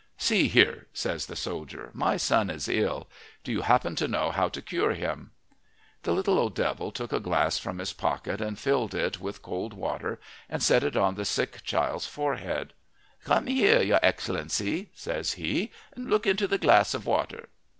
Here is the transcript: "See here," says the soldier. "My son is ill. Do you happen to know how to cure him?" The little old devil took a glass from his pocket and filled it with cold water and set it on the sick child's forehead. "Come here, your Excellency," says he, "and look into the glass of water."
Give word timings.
"See 0.17 0.47
here," 0.47 0.87
says 0.93 1.27
the 1.27 1.35
soldier. 1.35 1.91
"My 1.93 2.17
son 2.17 2.49
is 2.49 2.67
ill. 2.67 3.07
Do 3.43 3.51
you 3.51 3.61
happen 3.61 3.95
to 3.97 4.07
know 4.07 4.31
how 4.31 4.49
to 4.49 4.59
cure 4.59 4.93
him?" 4.93 5.29
The 6.01 6.11
little 6.11 6.39
old 6.39 6.55
devil 6.55 6.91
took 6.91 7.13
a 7.13 7.19
glass 7.19 7.59
from 7.59 7.77
his 7.77 7.93
pocket 7.93 8.41
and 8.41 8.57
filled 8.57 8.95
it 8.95 9.19
with 9.21 9.43
cold 9.43 9.73
water 9.73 10.19
and 10.49 10.63
set 10.63 10.83
it 10.83 10.97
on 10.97 11.13
the 11.13 11.23
sick 11.23 11.61
child's 11.63 12.07
forehead. 12.07 12.73
"Come 13.25 13.45
here, 13.45 13.83
your 13.83 13.99
Excellency," 14.01 14.89
says 14.95 15.33
he, 15.33 15.71
"and 15.95 16.09
look 16.09 16.25
into 16.25 16.47
the 16.47 16.57
glass 16.57 16.95
of 16.95 17.05
water." 17.05 17.49